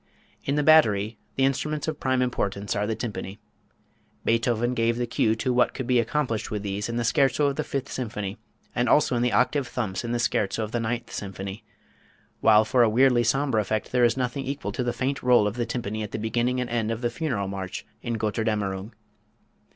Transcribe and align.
In 0.45 0.55
the 0.55 0.63
"battery" 0.63 1.19
the 1.35 1.45
instruments 1.45 1.87
of 1.87 1.99
prime 1.99 2.23
importance 2.23 2.75
are 2.75 2.87
the 2.87 2.95
tympani. 2.95 3.37
Beethoven 4.25 4.73
gave 4.73 4.97
the 4.97 5.05
cue 5.05 5.35
to 5.35 5.53
what 5.53 5.75
could 5.75 5.85
be 5.85 5.99
accomplished 5.99 6.49
with 6.49 6.63
these 6.63 6.89
in 6.89 6.95
the 6.95 7.03
scherzo 7.03 7.45
of 7.45 7.55
the 7.55 7.63
Fifth 7.63 7.91
Symphony 7.91 8.39
and 8.73 8.89
also 8.89 9.15
in 9.15 9.21
the 9.21 9.31
octave 9.31 9.67
thumps 9.67 10.03
in 10.03 10.11
the 10.11 10.17
scherzo 10.17 10.63
of 10.63 10.71
the 10.71 10.79
Ninth 10.79 11.11
Symphony, 11.13 11.63
while 12.39 12.65
for 12.65 12.81
a 12.81 12.89
weirdly 12.89 13.23
sombre 13.23 13.61
effect 13.61 13.91
there 13.91 14.03
is 14.03 14.17
nothing 14.17 14.43
equal 14.43 14.71
to 14.71 14.83
the 14.83 14.91
faint 14.91 15.21
roll 15.21 15.45
of 15.45 15.55
the 15.55 15.67
tympani 15.67 16.01
at 16.01 16.09
the 16.09 16.17
beginning 16.17 16.59
and 16.59 16.71
end 16.71 16.89
of 16.89 17.01
the 17.01 17.11
Funeral 17.11 17.47
March 17.47 17.85
in 18.01 18.17
"Götterdämmerung." 18.17 18.93